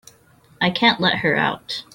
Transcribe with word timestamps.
I 0.59 0.71
can't 0.71 0.99
let 0.99 1.19
her 1.19 1.35
out. 1.35 1.83